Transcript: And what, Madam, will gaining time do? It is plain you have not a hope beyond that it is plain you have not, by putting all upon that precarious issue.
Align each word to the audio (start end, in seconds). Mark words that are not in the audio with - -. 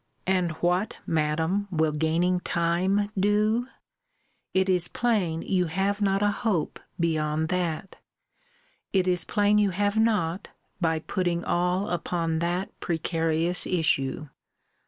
And 0.25 0.53
what, 0.63 0.97
Madam, 1.05 1.67
will 1.69 1.91
gaining 1.91 2.39
time 2.39 3.11
do? 3.15 3.67
It 4.51 4.67
is 4.67 4.87
plain 4.87 5.43
you 5.43 5.65
have 5.67 6.01
not 6.01 6.23
a 6.23 6.31
hope 6.31 6.79
beyond 6.99 7.49
that 7.49 7.97
it 8.91 9.07
is 9.07 9.23
plain 9.25 9.59
you 9.59 9.69
have 9.69 9.99
not, 9.99 10.47
by 10.81 10.97
putting 10.97 11.45
all 11.45 11.87
upon 11.87 12.39
that 12.39 12.71
precarious 12.79 13.67
issue. 13.67 14.27